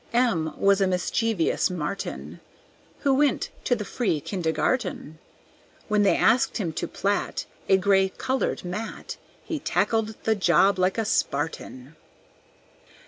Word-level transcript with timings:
M 0.13 0.55
was 0.59 0.81
a 0.81 0.87
mischievous 0.87 1.69
Marten, 1.69 2.39
Who 3.01 3.13
went 3.13 3.51
to 3.65 3.75
the 3.75 3.85
Free 3.85 4.19
Kindergarten; 4.19 5.19
When 5.89 6.01
they 6.01 6.15
asked 6.17 6.57
him 6.57 6.73
to 6.73 6.87
plat 6.87 7.45
A 7.69 7.77
gay 7.77 8.09
colored 8.09 8.65
mat, 8.65 9.17
He 9.43 9.59
tackled 9.59 10.15
the 10.23 10.33
job 10.33 10.79
like 10.79 10.97
a 10.97 11.05
Spartan. 11.05 11.95